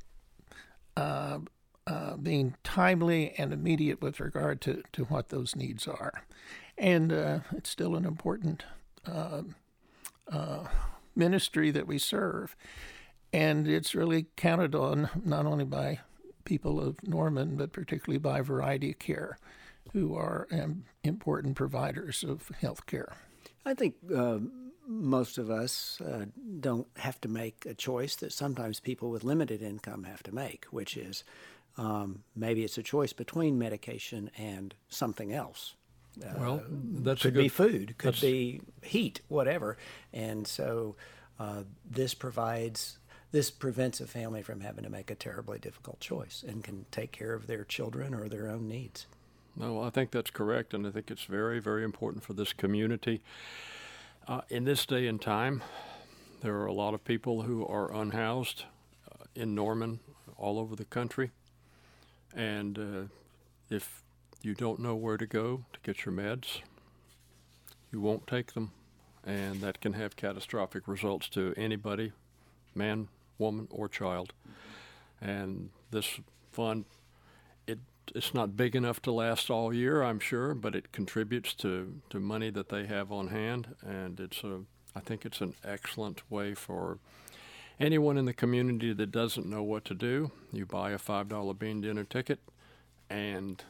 uh, 0.95 1.39
uh, 1.87 2.17
being 2.17 2.55
timely 2.63 3.33
and 3.37 3.51
immediate 3.51 4.01
with 4.01 4.19
regard 4.19 4.61
to, 4.61 4.83
to 4.93 5.05
what 5.05 5.29
those 5.29 5.55
needs 5.55 5.87
are, 5.87 6.23
and 6.77 7.11
uh, 7.11 7.39
it's 7.55 7.71
still 7.71 7.95
an 7.95 8.05
important 8.05 8.65
uh, 9.07 9.41
ministry 11.15 11.71
that 11.71 11.87
we 11.87 11.97
serve, 11.97 12.55
and 13.33 13.67
it's 13.67 13.95
really 13.95 14.27
counted 14.35 14.75
on 14.75 15.09
not 15.25 15.47
only 15.47 15.65
by 15.65 15.99
people 16.43 16.79
of 16.79 17.01
Norman, 17.07 17.55
but 17.55 17.71
particularly 17.71 18.19
by 18.19 18.41
Variety 18.41 18.93
Care, 18.93 19.37
who 19.93 20.15
are 20.15 20.47
um, 20.51 20.85
important 21.03 21.55
providers 21.55 22.23
of 22.23 22.49
health 22.59 22.85
care. 22.85 23.13
I 23.65 23.73
think 23.73 23.95
uh, 24.15 24.39
most 24.87 25.37
of 25.37 25.49
us 25.49 26.01
uh, 26.01 26.25
don't 26.59 26.87
have 26.97 27.19
to 27.21 27.27
make 27.27 27.65
a 27.65 27.73
choice 27.73 28.15
that 28.17 28.33
sometimes 28.33 28.79
people 28.79 29.09
with 29.09 29.23
limited 29.23 29.61
income 29.61 30.03
have 30.03 30.23
to 30.23 30.33
make, 30.33 30.65
which 30.65 30.97
is 30.97 31.23
um, 31.77 32.23
maybe 32.35 32.63
it's 32.63 32.77
a 32.77 32.83
choice 32.83 33.13
between 33.13 33.57
medication 33.57 34.29
and 34.37 34.73
something 34.89 35.33
else. 35.33 35.75
Uh, 36.21 36.33
well, 36.37 36.63
that 36.67 37.21
could 37.21 37.33
good, 37.33 37.39
be 37.39 37.47
food, 37.47 37.97
could 37.97 38.19
be 38.19 38.59
heat, 38.81 39.21
whatever, 39.29 39.77
and 40.11 40.45
so 40.45 40.97
uh, 41.39 41.63
this 41.89 42.13
provides 42.13 42.97
this 43.31 43.49
prevents 43.49 44.01
a 44.01 44.07
family 44.07 44.41
from 44.41 44.59
having 44.59 44.83
to 44.83 44.89
make 44.89 45.09
a 45.09 45.15
terribly 45.15 45.57
difficult 45.57 46.01
choice 46.01 46.43
and 46.45 46.65
can 46.65 46.85
take 46.91 47.13
care 47.13 47.33
of 47.33 47.47
their 47.47 47.63
children 47.63 48.13
or 48.13 48.27
their 48.27 48.49
own 48.49 48.67
needs. 48.67 49.05
No, 49.55 49.81
I 49.81 49.89
think 49.89 50.11
that's 50.11 50.31
correct, 50.31 50.73
and 50.73 50.87
I 50.87 50.91
think 50.91 51.11
it's 51.11 51.25
very, 51.25 51.59
very 51.59 51.83
important 51.83 52.23
for 52.23 52.33
this 52.33 52.53
community. 52.53 53.21
Uh, 54.27 54.41
in 54.49 54.63
this 54.63 54.85
day 54.85 55.07
and 55.07 55.21
time, 55.21 55.61
there 56.41 56.55
are 56.55 56.65
a 56.65 56.73
lot 56.73 56.93
of 56.93 57.03
people 57.03 57.43
who 57.43 57.65
are 57.65 57.93
unhoused 57.93 58.65
uh, 59.11 59.25
in 59.35 59.53
Norman, 59.53 59.99
all 60.37 60.57
over 60.57 60.75
the 60.75 60.85
country. 60.85 61.31
And 62.35 62.79
uh, 62.79 63.03
if 63.69 64.01
you 64.41 64.55
don't 64.55 64.79
know 64.79 64.95
where 64.95 65.17
to 65.17 65.27
go 65.27 65.65
to 65.73 65.79
get 65.83 66.05
your 66.05 66.13
meds, 66.13 66.61
you 67.91 68.01
won't 68.01 68.25
take 68.25 68.53
them. 68.53 68.71
And 69.23 69.61
that 69.61 69.81
can 69.81 69.93
have 69.93 70.15
catastrophic 70.15 70.87
results 70.87 71.29
to 71.29 71.53
anybody, 71.55 72.11
man, 72.73 73.07
woman, 73.37 73.67
or 73.69 73.87
child. 73.87 74.33
And 75.21 75.69
this 75.91 76.19
fund, 76.51 76.85
it's 78.13 78.33
not 78.33 78.57
big 78.57 78.75
enough 78.75 79.01
to 79.03 79.11
last 79.11 79.49
all 79.49 79.73
year, 79.73 80.03
I'm 80.03 80.19
sure, 80.19 80.53
but 80.53 80.75
it 80.75 80.91
contributes 80.91 81.53
to, 81.55 82.01
to 82.09 82.19
money 82.19 82.49
that 82.49 82.69
they 82.69 82.85
have 82.85 83.11
on 83.11 83.29
hand, 83.29 83.75
and 83.85 84.19
it's 84.19 84.43
a 84.43 84.61
I 84.95 84.99
think 84.99 85.25
it's 85.25 85.41
an 85.41 85.55
excellent 85.63 86.29
way 86.29 86.53
for 86.53 86.99
anyone 87.79 88.17
in 88.17 88.25
the 88.25 88.33
community 88.33 88.93
that 88.93 89.11
doesn't 89.11 89.45
know 89.45 89.63
what 89.63 89.85
to 89.85 89.93
do, 89.93 90.31
you 90.51 90.65
buy 90.65 90.91
a 90.91 90.99
$5 90.99 91.57
bean 91.57 91.81
dinner 91.81 92.03
ticket, 92.03 92.39
and 93.09 93.63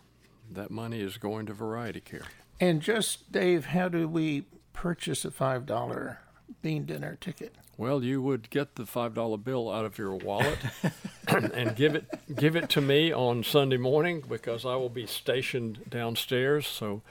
that 0.49 0.71
money 0.71 0.99
is 0.99 1.17
going 1.17 1.45
to 1.45 1.53
Variety 1.53 2.01
Care. 2.01 2.25
And 2.59 2.81
just, 2.81 3.31
Dave, 3.31 3.65
how 3.67 3.87
do 3.87 4.07
we 4.07 4.45
purchase 4.73 5.23
a 5.25 5.31
$5 5.31 6.17
bean 6.61 6.85
dinner 6.85 7.17
ticket? 7.19 7.55
Well, 7.81 8.03
you 8.03 8.21
would 8.21 8.51
get 8.51 8.75
the 8.75 8.85
five 8.85 9.15
dollar 9.15 9.37
bill 9.37 9.67
out 9.67 9.85
of 9.85 9.97
your 9.97 10.13
wallet 10.13 10.59
and 11.27 11.75
give 11.75 11.95
it 11.95 12.05
give 12.35 12.55
it 12.55 12.69
to 12.69 12.79
me 12.79 13.11
on 13.11 13.43
Sunday 13.43 13.77
morning 13.77 14.23
because 14.29 14.67
I 14.67 14.75
will 14.75 14.91
be 14.91 15.07
stationed 15.07 15.89
downstairs. 15.89 16.67
So, 16.67 17.01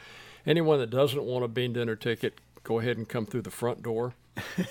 anyone 0.47 0.79
that 0.79 0.91
doesn't 0.91 1.25
want 1.25 1.45
a 1.45 1.49
bean 1.49 1.73
dinner 1.73 1.97
ticket, 1.97 2.41
go 2.63 2.79
ahead 2.79 2.99
and 2.99 3.09
come 3.09 3.27
through 3.27 3.43
the 3.43 3.51
front 3.51 3.83
door. 3.83 4.15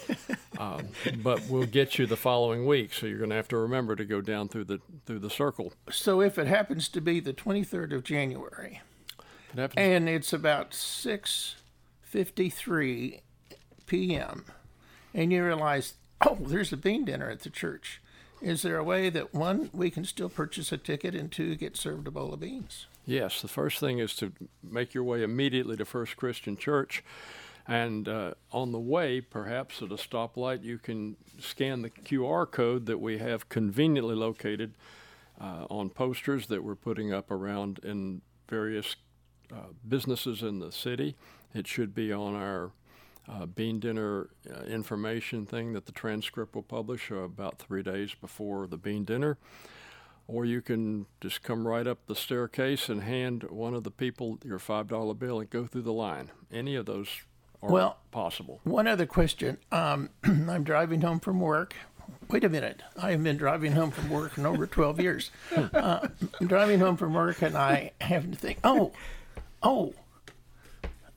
um, 0.57 0.87
but 1.21 1.41
we'll 1.49 1.65
get 1.65 1.99
you 1.99 2.05
the 2.05 2.15
following 2.15 2.65
week, 2.65 2.93
so 2.93 3.05
you're 3.05 3.17
going 3.17 3.31
to 3.31 3.35
have 3.35 3.49
to 3.49 3.57
remember 3.57 3.97
to 3.97 4.05
go 4.05 4.21
down 4.21 4.47
through 4.47 4.63
the 4.63 4.79
through 5.05 5.19
the 5.19 5.29
circle. 5.29 5.73
So 5.91 6.21
if 6.21 6.39
it 6.39 6.47
happens 6.47 6.87
to 6.87 7.01
be 7.01 7.19
the 7.19 7.33
23rd 7.33 7.93
of 7.93 8.05
January, 8.05 8.79
it 9.53 9.73
and 9.75 10.07
it's 10.07 10.31
about 10.31 10.71
6:53 10.71 13.19
p.m., 13.85 14.45
and 15.19 15.33
you 15.33 15.43
realize, 15.43 15.95
oh, 16.25 16.37
there's 16.39 16.71
a 16.71 16.77
bean 16.77 17.03
dinner 17.03 17.29
at 17.29 17.41
the 17.41 17.49
church. 17.49 18.01
Is 18.41 18.61
there 18.61 18.77
a 18.77 18.83
way 18.83 19.09
that 19.09 19.33
one 19.33 19.69
we 19.73 19.91
can 19.91 20.05
still 20.05 20.29
purchase 20.29 20.71
a 20.71 20.77
ticket 20.77 21.13
and 21.13 21.29
two 21.29 21.55
get 21.55 21.75
served 21.75 22.07
a 22.07 22.11
bowl 22.11 22.33
of 22.33 22.39
beans? 22.39 22.87
Yes, 23.05 23.41
the 23.41 23.49
first 23.49 23.79
thing 23.79 23.99
is 23.99 24.15
to 24.15 24.31
make 24.63 24.93
your 24.93 25.03
way 25.03 25.21
immediately 25.21 25.75
to 25.75 25.83
First 25.83 26.15
Christian 26.15 26.55
Church 26.55 27.03
and 27.67 28.07
uh, 28.07 28.33
on 28.51 28.71
the 28.71 28.79
way, 28.79 29.21
perhaps 29.21 29.81
at 29.83 29.91
a 29.91 29.95
stoplight, 29.95 30.63
you 30.63 30.79
can 30.79 31.17
scan 31.37 31.83
the 31.83 31.89
QR 31.89 32.49
code 32.49 32.85
that 32.87 32.99
we 32.99 33.19
have 33.19 33.47
conveniently 33.49 34.15
located 34.15 34.73
uh, 35.39 35.65
on 35.69 35.91
posters 35.91 36.47
that 36.47 36.63
we're 36.63 36.75
putting 36.75 37.13
up 37.13 37.29
around 37.29 37.79
in 37.83 38.21
various 38.47 38.95
uh, 39.53 39.67
businesses 39.87 40.41
in 40.41 40.57
the 40.57 40.71
city. 40.71 41.15
It 41.53 41.67
should 41.67 41.93
be 41.93 42.11
on 42.11 42.35
our 42.35 42.71
uh, 43.27 43.45
bean 43.45 43.79
dinner 43.79 44.29
uh, 44.49 44.61
information 44.61 45.45
thing 45.45 45.73
that 45.73 45.85
the 45.85 45.91
transcript 45.91 46.55
will 46.55 46.63
publish 46.63 47.11
about 47.11 47.59
three 47.59 47.83
days 47.83 48.15
before 48.19 48.67
the 48.67 48.77
bean 48.77 49.03
dinner 49.03 49.37
or 50.29 50.45
you 50.45 50.61
can 50.61 51.07
just 51.19 51.41
come 51.41 51.67
right 51.67 51.87
up 51.87 52.05
the 52.05 52.15
staircase 52.15 52.87
and 52.87 53.01
hand 53.01 53.43
one 53.49 53.73
of 53.73 53.83
the 53.83 53.91
people 53.91 54.37
your 54.45 54.59
$5 54.59 55.17
bill 55.17 55.39
and 55.39 55.49
go 55.49 55.65
through 55.65 55.81
the 55.81 55.91
line. 55.91 56.29
Any 56.51 56.75
of 56.75 56.85
those 56.85 57.07
well, 57.61 57.97
possible. 58.11 58.61
One 58.63 58.87
other 58.87 59.07
question. 59.07 59.57
Um, 59.71 60.09
I'm 60.23 60.63
driving 60.63 61.01
home 61.01 61.19
from 61.19 61.39
work. 61.39 61.75
Wait 62.29 62.43
a 62.43 62.49
minute. 62.49 62.83
I 62.95 63.11
have 63.11 63.23
been 63.23 63.37
driving 63.37 63.71
home 63.71 63.89
from 63.89 64.09
work 64.11 64.37
in 64.37 64.45
over 64.45 64.67
12 64.67 65.01
years. 65.01 65.31
Uh, 65.73 66.07
I'm 66.39 66.47
driving 66.47 66.79
home 66.79 66.95
from 66.95 67.13
work 67.13 67.41
and 67.41 67.57
I 67.57 67.91
have 67.99 68.29
to 68.29 68.37
think, 68.37 68.59
oh, 68.63 68.91
oh, 69.63 69.93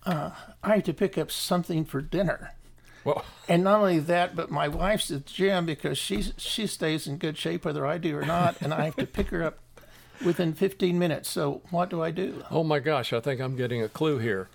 uh, 0.04 0.30
I 0.62 0.76
have 0.76 0.84
to 0.84 0.94
pick 0.94 1.16
up 1.18 1.30
something 1.30 1.84
for 1.84 2.00
dinner. 2.00 2.54
Well, 3.04 3.24
and 3.48 3.64
not 3.64 3.80
only 3.80 3.98
that, 3.98 4.36
but 4.36 4.50
my 4.50 4.68
wife's 4.68 5.10
at 5.10 5.26
the 5.26 5.32
gym 5.32 5.66
because 5.66 5.98
she 5.98 6.22
she 6.36 6.66
stays 6.66 7.06
in 7.06 7.18
good 7.18 7.36
shape 7.36 7.64
whether 7.64 7.84
I 7.84 7.98
do 7.98 8.16
or 8.16 8.24
not, 8.24 8.60
and 8.60 8.72
I 8.72 8.84
have 8.84 8.96
to 8.96 9.06
pick 9.06 9.28
her 9.28 9.42
up 9.42 9.58
within 10.24 10.52
15 10.52 10.98
minutes. 10.98 11.28
So 11.28 11.62
what 11.70 11.90
do 11.90 12.02
I 12.02 12.10
do? 12.10 12.44
Oh 12.50 12.62
my 12.62 12.78
gosh, 12.78 13.12
I 13.12 13.20
think 13.20 13.40
I'm 13.40 13.56
getting 13.56 13.82
a 13.82 13.88
clue 13.88 14.18
here. 14.18 14.48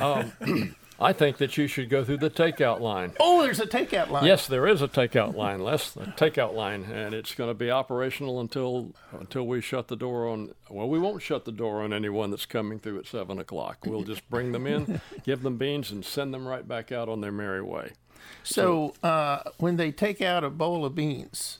Um, 0.00 0.32
I 1.00 1.12
think 1.14 1.38
that 1.38 1.56
you 1.56 1.66
should 1.66 1.88
go 1.88 2.04
through 2.04 2.18
the 2.18 2.30
takeout 2.30 2.80
line. 2.80 3.12
Oh, 3.18 3.42
there's 3.42 3.60
a 3.60 3.66
takeout 3.66 4.10
line. 4.10 4.26
Yes, 4.26 4.46
there 4.46 4.66
is 4.66 4.82
a 4.82 4.88
takeout 4.88 5.34
line. 5.34 5.60
Les, 5.60 5.96
a 5.96 6.00
takeout 6.16 6.54
line, 6.54 6.84
and 6.84 7.14
it's 7.14 7.34
going 7.34 7.48
to 7.48 7.54
be 7.54 7.70
operational 7.70 8.40
until 8.40 8.92
until 9.12 9.46
we 9.46 9.60
shut 9.60 9.88
the 9.88 9.96
door 9.96 10.28
on. 10.28 10.54
Well, 10.68 10.88
we 10.88 10.98
won't 10.98 11.22
shut 11.22 11.46
the 11.46 11.52
door 11.52 11.82
on 11.82 11.92
anyone 11.92 12.30
that's 12.30 12.46
coming 12.46 12.78
through 12.78 12.98
at 12.98 13.06
seven 13.06 13.38
o'clock. 13.38 13.78
We'll 13.86 14.04
just 14.04 14.28
bring 14.28 14.52
them 14.52 14.66
in, 14.66 15.00
give 15.24 15.42
them 15.42 15.56
beans, 15.56 15.90
and 15.90 16.04
send 16.04 16.34
them 16.34 16.46
right 16.46 16.66
back 16.66 16.92
out 16.92 17.08
on 17.08 17.22
their 17.22 17.32
merry 17.32 17.62
way. 17.62 17.92
So, 18.42 18.94
uh, 19.02 19.42
when 19.58 19.76
they 19.76 19.92
take 19.92 20.20
out 20.20 20.44
a 20.44 20.50
bowl 20.50 20.84
of 20.84 20.94
beans, 20.94 21.58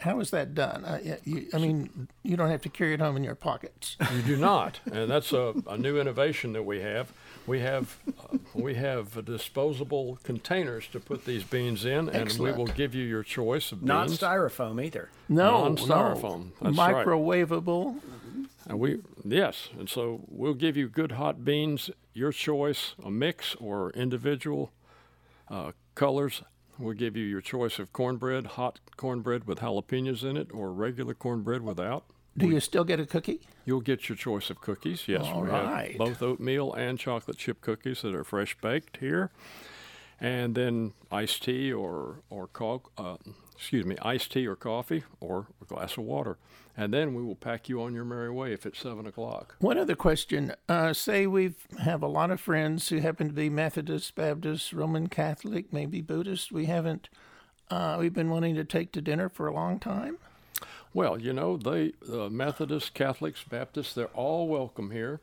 how 0.00 0.20
is 0.20 0.30
that 0.30 0.54
done? 0.54 0.84
I, 0.84 1.18
you, 1.24 1.46
I, 1.52 1.58
mean, 1.58 2.08
you 2.22 2.36
don't 2.36 2.50
have 2.50 2.62
to 2.62 2.68
carry 2.68 2.94
it 2.94 3.00
home 3.00 3.16
in 3.16 3.24
your 3.24 3.34
pockets. 3.34 3.96
You 4.14 4.22
do 4.22 4.36
not, 4.36 4.80
and 4.90 5.10
that's 5.10 5.32
a, 5.32 5.54
a 5.66 5.76
new 5.76 6.00
innovation 6.00 6.52
that 6.54 6.64
we 6.64 6.80
have. 6.80 7.12
We 7.48 7.60
have 7.60 7.96
uh, 8.06 8.36
we 8.52 8.74
have 8.74 9.24
disposable 9.24 10.18
containers 10.22 10.86
to 10.88 11.00
put 11.00 11.24
these 11.24 11.44
beans 11.44 11.86
in, 11.86 12.10
and 12.10 12.14
Excellent. 12.14 12.56
we 12.56 12.62
will 12.62 12.70
give 12.70 12.94
you 12.94 13.04
your 13.04 13.22
choice 13.22 13.72
of 13.72 13.80
beans. 13.80 13.88
Not 13.88 14.08
styrofoam 14.08 14.84
either. 14.84 15.08
No, 15.30 15.64
non-styrofoam. 15.64 16.50
No. 16.60 16.70
Microwavable. 16.70 17.94
Right. 17.94 18.48
And 18.66 18.78
we 18.78 18.98
yes, 19.24 19.70
and 19.78 19.88
so 19.88 20.20
we'll 20.28 20.52
give 20.52 20.76
you 20.76 20.88
good 20.88 21.12
hot 21.12 21.42
beans, 21.42 21.90
your 22.12 22.32
choice, 22.32 22.94
a 23.02 23.10
mix 23.10 23.54
or 23.54 23.90
individual 23.92 24.70
uh, 25.48 25.72
colors. 25.94 26.42
We'll 26.78 26.94
give 26.94 27.16
you 27.16 27.24
your 27.24 27.40
choice 27.40 27.78
of 27.78 27.94
cornbread, 27.94 28.46
hot 28.46 28.78
cornbread 28.96 29.46
with 29.46 29.60
jalapenos 29.60 30.22
in 30.22 30.36
it, 30.36 30.48
or 30.52 30.70
regular 30.70 31.14
cornbread 31.14 31.62
without. 31.62 32.04
Do 32.36 32.48
you 32.48 32.60
still 32.60 32.84
get 32.84 33.00
a 33.00 33.06
cookie? 33.06 33.40
You'll 33.64 33.80
get 33.80 34.08
your 34.08 34.16
choice 34.16 34.48
of 34.50 34.60
cookies. 34.60 35.08
Yes, 35.08 35.24
All 35.24 35.42
we 35.42 35.48
right. 35.48 35.88
have 35.90 35.98
both 35.98 36.22
oatmeal 36.22 36.72
and 36.72 36.98
chocolate 36.98 37.36
chip 37.36 37.60
cookies 37.60 38.02
that 38.02 38.14
are 38.14 38.24
fresh 38.24 38.56
baked 38.60 38.98
here, 38.98 39.30
and 40.20 40.54
then 40.54 40.92
iced 41.10 41.42
tea 41.44 41.72
or 41.72 42.20
or 42.30 42.46
co- 42.48 42.82
uh, 42.96 43.16
excuse 43.54 43.84
me, 43.84 43.96
iced 44.02 44.32
tea 44.32 44.46
or 44.46 44.56
coffee 44.56 45.02
or 45.20 45.48
a 45.60 45.64
glass 45.64 45.96
of 45.98 46.04
water, 46.04 46.38
and 46.76 46.94
then 46.94 47.12
we 47.12 47.22
will 47.22 47.34
pack 47.34 47.68
you 47.68 47.82
on 47.82 47.92
your 47.92 48.04
merry 48.04 48.30
way 48.30 48.52
if 48.52 48.64
it's 48.64 48.78
seven 48.78 49.06
o'clock. 49.06 49.56
One 49.58 49.76
other 49.78 49.96
question: 49.96 50.54
uh, 50.68 50.92
Say 50.92 51.26
we 51.26 51.54
have 51.80 52.02
a 52.02 52.08
lot 52.08 52.30
of 52.30 52.40
friends 52.40 52.88
who 52.88 52.98
happen 52.98 53.26
to 53.26 53.34
be 53.34 53.50
Methodist, 53.50 54.14
Baptist, 54.14 54.72
Roman 54.72 55.08
Catholic, 55.08 55.72
maybe 55.72 56.00
Buddhist. 56.00 56.52
We 56.52 56.66
haven't. 56.66 57.08
Uh, 57.68 57.96
we've 57.98 58.14
been 58.14 58.30
wanting 58.30 58.54
to 58.54 58.64
take 58.64 58.92
to 58.92 59.02
dinner 59.02 59.28
for 59.28 59.46
a 59.46 59.52
long 59.52 59.78
time. 59.78 60.16
Well, 60.98 61.20
you 61.20 61.32
know, 61.32 61.56
they 61.56 61.92
uh, 62.12 62.28
Methodists, 62.28 62.90
Catholics, 62.90 63.44
Baptists, 63.48 63.94
they're 63.94 64.06
all 64.06 64.48
welcome 64.48 64.90
here. 64.90 65.20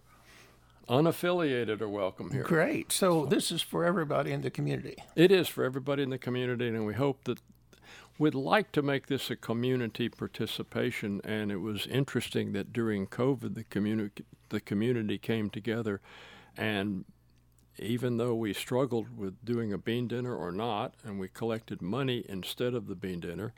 Unaffiliated 0.88 1.82
are 1.82 1.90
welcome 1.90 2.32
here. 2.32 2.44
Great. 2.44 2.94
So, 2.94 3.24
so 3.24 3.26
this 3.26 3.52
is 3.52 3.62
for 3.62 3.84
everybody 3.84 4.32
in 4.32 4.42
the 4.42 4.50
community. 4.50 4.96
It 5.18 5.34
is 5.34 5.50
for 5.50 5.66
everybody 5.66 6.02
in 6.02 6.12
the 6.12 6.18
community, 6.18 6.70
and 6.70 6.86
we 6.86 6.94
hope 6.94 7.26
that 7.26 7.40
we'd 8.18 8.36
like 8.36 8.72
to 8.72 8.82
make 8.82 9.08
this 9.08 9.30
a 9.30 9.36
community 9.36 10.08
participation. 10.08 11.20
And 11.26 11.52
it 11.52 11.58
was 11.58 11.88
interesting 11.88 12.54
that 12.54 12.72
during 12.72 13.06
COVID, 13.06 13.56
the 13.56 13.66
community 13.66 14.24
the 14.48 14.62
community 14.62 15.18
came 15.18 15.50
together, 15.50 16.00
and 16.56 17.04
even 17.78 18.16
though 18.16 18.34
we 18.34 18.54
struggled 18.54 19.18
with 19.18 19.44
doing 19.44 19.74
a 19.74 19.78
bean 19.78 20.08
dinner 20.08 20.34
or 20.34 20.54
not, 20.54 20.94
and 21.04 21.20
we 21.20 21.28
collected 21.28 21.82
money 21.82 22.24
instead 22.30 22.74
of 22.74 22.88
the 22.88 22.96
bean 22.96 23.20
dinner, 23.20 23.54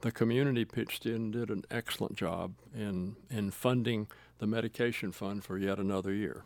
the 0.00 0.12
community 0.12 0.64
pitched 0.64 1.06
in 1.06 1.30
did 1.30 1.50
an 1.50 1.64
excellent 1.70 2.14
job 2.14 2.54
in, 2.74 3.16
in 3.30 3.50
funding 3.50 4.06
the 4.38 4.46
medication 4.46 5.12
fund 5.12 5.44
for 5.44 5.58
yet 5.58 5.78
another 5.78 6.12
year. 6.12 6.44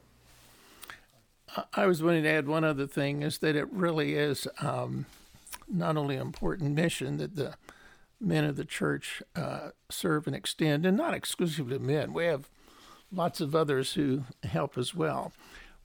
I 1.73 1.87
was 1.87 2.03
wanting 2.03 2.25
to 2.25 2.31
add 2.31 2.49
one 2.49 2.65
other 2.65 2.87
thing 2.87 3.23
is 3.23 3.39
that 3.39 3.55
it 3.55 3.71
really 3.73 4.15
is 4.15 4.49
um, 4.61 5.07
not 5.69 5.97
only 5.97 6.17
an 6.17 6.23
important 6.23 6.75
mission 6.75 7.17
that 7.19 7.37
the 7.37 7.55
men 8.21 8.45
of 8.45 8.57
the 8.57 8.65
church 8.65 9.23
uh, 9.37 9.71
serve 9.91 10.27
and 10.27 10.35
extend, 10.35 10.87
and 10.87 10.97
not 10.97 11.15
exclusively 11.15 11.79
men. 11.79 12.13
We 12.13 12.25
have 12.25 12.49
lots 13.13 13.41
of 13.41 13.55
others 13.55 13.95
who 13.95 14.25
help 14.43 14.77
as 14.77 14.95
well. 14.95 15.33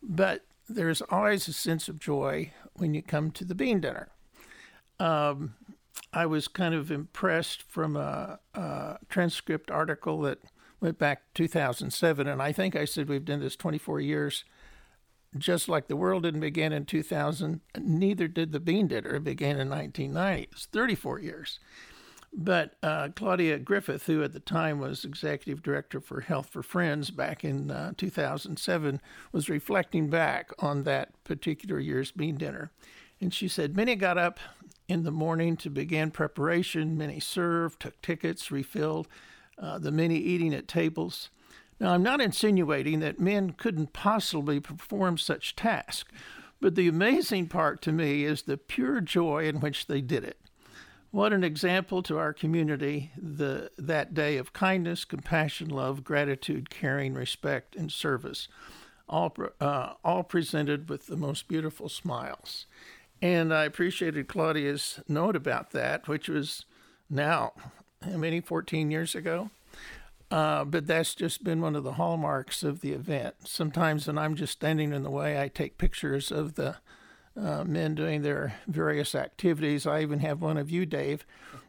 But 0.02 0.46
there's 0.68 1.02
always 1.02 1.48
a 1.48 1.54
sense 1.54 1.88
of 1.88 2.00
joy 2.00 2.52
when 2.74 2.94
you 2.94 3.02
come 3.02 3.32
to 3.32 3.46
the 3.46 3.56
bean 3.56 3.82
dinner. 3.82 4.10
Um, 5.00 5.56
I 6.12 6.26
was 6.26 6.48
kind 6.48 6.74
of 6.74 6.92
impressed 6.92 7.62
from 7.62 7.96
a, 7.96 8.40
a, 8.54 8.98
transcript 9.10 9.70
article 9.70 10.22
that 10.22 10.40
went 10.82 10.98
back 10.98 11.34
2007, 11.36 12.28
and 12.28 12.42
I 12.42 12.52
think 12.52 12.76
I 12.76 12.86
said 12.86 13.10
we've 13.10 13.26
done 13.26 13.42
this 13.42 13.56
24 13.56 14.00
years. 14.00 14.44
Just 15.38 15.70
like 15.70 15.88
the 15.88 15.96
world 15.96 16.24
didn't 16.24 16.40
begin 16.40 16.74
in 16.74 16.86
2000, 16.86 17.62
neither 17.78 18.28
did 18.28 18.52
the 18.52 18.60
bean 18.60 18.88
dinner. 18.88 19.16
It 19.16 19.24
began 19.24 19.60
in 19.60 19.70
1990. 19.70 20.50
It's 20.52 20.66
34 20.66 21.20
years. 21.20 21.60
But 22.34 22.76
uh, 22.82 23.10
Claudia 23.16 23.60
Griffith, 23.60 24.06
who 24.06 24.24
at 24.24 24.34
the 24.34 24.40
time 24.40 24.80
was 24.80 25.06
executive 25.06 25.62
director 25.62 26.00
for 26.00 26.22
Health 26.22 26.50
for 26.50 26.64
Friends 26.64 27.12
back 27.12 27.44
in 27.44 27.70
uh, 27.70 27.94
2007, 27.98 29.02
was 29.32 29.50
reflecting 29.50 30.10
back 30.10 30.52
on 30.60 30.84
that 30.84 31.24
particular 31.24 31.80
year's 31.80 32.12
bean 32.12 32.36
dinner. 32.36 32.72
And 33.22 33.34
she 33.34 33.48
said, 33.48 33.76
Many 33.76 33.96
got 33.96 34.18
up 34.18 34.40
in 34.90 35.04
the 35.04 35.12
morning 35.12 35.56
to 35.56 35.70
begin 35.70 36.10
preparation, 36.10 36.98
many 36.98 37.20
served, 37.20 37.80
took 37.80 38.02
tickets, 38.02 38.52
refilled, 38.52 39.08
uh, 39.60 39.78
the 39.78 39.92
many 39.92 40.18
eating 40.18 40.54
at 40.54 40.68
tables. 40.68 41.30
Now, 41.80 41.94
I'm 41.94 42.04
not 42.04 42.20
insinuating 42.20 43.00
that 43.00 43.20
men 43.20 43.52
couldn't 43.52 43.94
possibly 43.94 44.60
perform 44.60 45.20
such 45.20 45.56
tasks, 45.56 46.12
but 46.60 46.74
the 46.74 46.88
amazing 46.88 47.48
part 47.48 47.82
to 47.84 47.92
me 47.92 48.26
is 48.26 48.42
the 48.42 48.58
pure 48.58 49.00
joy 49.00 49.48
in 49.48 49.60
which 49.60 49.86
they 49.86 50.02
did 50.02 50.24
it. 50.24 50.38
What 51.12 51.34
an 51.34 51.44
example 51.44 52.02
to 52.04 52.18
our 52.18 52.34
community 52.34 53.12
the, 53.16 53.72
that 53.78 54.14
day 54.14 54.38
of 54.38 54.54
kindness, 54.54 55.06
compassion, 55.06 55.70
love, 55.70 56.04
gratitude, 56.04 56.70
caring, 56.70 57.14
respect, 57.14 57.76
and 57.76 57.92
service, 57.92 58.48
all, 59.08 59.36
uh, 59.62 59.94
all 60.04 60.24
presented 60.24 60.90
with 60.90 61.06
the 61.06 61.16
most 61.16 61.48
beautiful 61.48 61.90
smiles. 61.90 62.66
And 63.22 63.54
I 63.54 63.66
appreciated 63.66 64.28
Claudia's 64.28 65.02
note 65.08 65.36
about 65.36 65.72
that, 65.72 66.08
which 66.08 66.30
was 66.30 66.66
now, 67.10 67.54
many, 68.06 68.40
14 68.40 68.92
years 68.92 69.14
ago? 69.14 69.50
Uh, 70.32 70.64
but 70.64 70.86
that's 70.86 71.16
just 71.16 71.44
been 71.44 71.60
one 71.60 71.76
of 71.76 71.84
the 71.84 71.94
hallmarks 71.94 72.64
of 72.64 72.82
the 72.82 72.92
event. 72.92 73.36
Sometimes 73.46 74.08
when 74.08 74.18
I'm 74.18 74.36
just 74.36 74.54
standing 74.54 74.94
in 74.94 75.04
the 75.04 75.10
way, 75.10 75.42
I 75.42 75.48
take 75.48 75.78
pictures 75.78 76.32
of 76.32 76.56
the 76.56 76.78
uh, 77.38 77.64
men 77.64 77.96
doing 77.96 78.22
their 78.22 78.56
various 78.68 79.16
activities. 79.16 79.86
I 79.86 80.02
even 80.02 80.20
have 80.20 80.42
one 80.42 80.58
of 80.58 80.70
you, 80.70 80.86
Dave, 80.86 81.26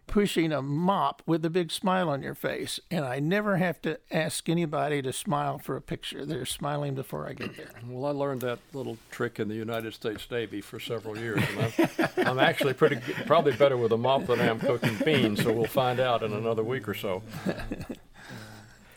pushing 0.06 0.52
a 0.52 0.60
mop 0.60 1.22
with 1.24 1.44
a 1.44 1.50
big 1.50 1.70
smile 1.70 2.08
on 2.08 2.22
your 2.22 2.34
face. 2.34 2.80
And 2.90 3.04
I 3.04 3.20
never 3.20 3.58
have 3.58 3.80
to 3.82 4.00
ask 4.10 4.48
anybody 4.48 5.00
to 5.02 5.12
smile 5.12 5.58
for 5.58 5.76
a 5.76 5.80
picture. 5.80 6.26
They're 6.26 6.44
smiling 6.46 6.94
before 6.94 7.28
I 7.28 7.34
get 7.34 7.56
there. 7.56 7.68
Well, 7.86 8.06
I 8.06 8.10
learned 8.10 8.40
that 8.40 8.58
little 8.72 8.98
trick 9.12 9.38
in 9.38 9.48
the 9.48 9.54
United 9.54 9.94
States 9.94 10.28
Navy 10.30 10.60
for 10.60 10.80
several 10.80 11.16
years. 11.16 11.42
I'm, 11.56 12.26
I'm 12.26 12.38
actually 12.40 12.74
pretty, 12.74 12.96
probably 13.26 13.52
better 13.52 13.76
with 13.76 13.92
a 13.92 13.96
mop 13.96 14.26
than 14.26 14.40
I 14.40 14.46
am 14.46 14.58
cooking 14.58 14.96
beans, 15.04 15.42
so 15.44 15.52
we'll 15.52 15.66
find 15.66 16.00
out 16.00 16.24
in 16.24 16.32
another 16.32 16.64
week 16.64 16.88
or 16.88 16.94
so. 16.94 17.22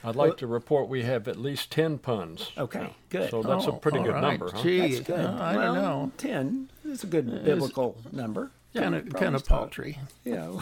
I'd 0.03 0.15
like 0.15 0.29
well, 0.29 0.37
to 0.37 0.47
report 0.47 0.89
we 0.89 1.03
have 1.03 1.27
at 1.27 1.37
least 1.37 1.71
10 1.71 1.99
puns. 1.99 2.51
Okay, 2.57 2.79
now. 2.81 2.95
good. 3.09 3.29
So 3.29 3.41
that's 3.41 3.65
oh, 3.65 3.71
a 3.71 3.73
pretty 3.73 3.99
good 3.99 4.13
right. 4.13 4.21
number. 4.21 4.51
Huh? 4.51 4.61
Gee, 4.61 4.79
that's 4.79 4.99
good. 4.99 5.19
Uh, 5.19 5.37
I 5.39 5.55
well, 5.55 5.73
don't 5.75 5.83
know. 5.83 6.11
10 6.17 6.69
is 6.85 7.03
a 7.03 7.07
good 7.07 7.29
it's 7.29 7.45
biblical 7.45 7.97
number. 8.11 8.51
Kind 8.75 8.95
of 8.95 9.13
kind 9.13 9.35
of 9.35 9.45
paltry. 9.45 9.99
Yeah. 10.25 10.59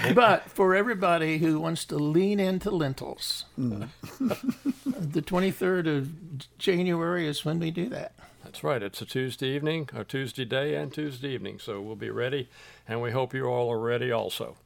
but 0.16 0.50
for 0.50 0.76
everybody 0.76 1.38
who 1.38 1.60
wants 1.60 1.86
to 1.86 1.96
lean 1.98 2.40
into 2.40 2.72
lentils, 2.72 3.46
mm. 3.58 3.88
the 4.86 5.22
23rd 5.22 5.98
of 5.98 6.58
January 6.58 7.28
is 7.28 7.46
when 7.46 7.60
we 7.60 7.72
do 7.72 7.90
that. 7.90 8.14
That's 8.44 8.64
right. 8.64 8.82
It's 8.82 9.02
a 9.02 9.06
Tuesday 9.06 9.50
evening, 9.50 9.90
a 9.94 10.04
Tuesday 10.04 10.46
day, 10.46 10.76
and 10.76 10.92
Tuesday 10.92 11.30
evening. 11.30 11.60
So 11.60 11.82
we'll 11.82 11.96
be 11.96 12.10
ready, 12.10 12.50
and 12.88 13.02
we 13.02 13.12
hope 13.12 13.34
you 13.34 13.46
all 13.46 13.72
are 13.72 13.80
ready 13.80 14.12
also. 14.12 14.58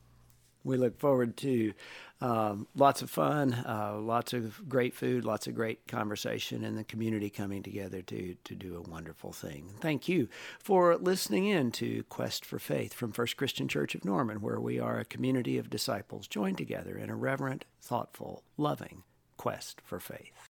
We 0.63 0.77
look 0.77 0.99
forward 0.99 1.37
to 1.37 1.73
um, 2.21 2.67
lots 2.75 3.01
of 3.01 3.09
fun, 3.09 3.53
uh, 3.53 3.97
lots 3.99 4.33
of 4.33 4.69
great 4.69 4.93
food, 4.93 5.25
lots 5.25 5.47
of 5.47 5.55
great 5.55 5.87
conversation, 5.87 6.63
and 6.63 6.77
the 6.77 6.83
community 6.83 7.29
coming 7.29 7.63
together 7.63 8.01
to, 8.03 8.35
to 8.43 8.55
do 8.55 8.77
a 8.77 8.89
wonderful 8.89 9.31
thing. 9.31 9.71
Thank 9.79 10.07
you 10.07 10.29
for 10.59 10.95
listening 10.97 11.47
in 11.47 11.71
to 11.73 12.03
Quest 12.03 12.45
for 12.45 12.59
Faith 12.59 12.93
from 12.93 13.11
First 13.11 13.37
Christian 13.37 13.67
Church 13.67 13.95
of 13.95 14.05
Norman, 14.05 14.41
where 14.41 14.59
we 14.59 14.79
are 14.79 14.99
a 14.99 15.05
community 15.05 15.57
of 15.57 15.69
disciples 15.69 16.27
joined 16.27 16.59
together 16.59 16.95
in 16.95 17.09
a 17.09 17.15
reverent, 17.15 17.65
thoughtful, 17.81 18.43
loving 18.55 19.03
quest 19.37 19.81
for 19.83 19.99
faith. 19.99 20.50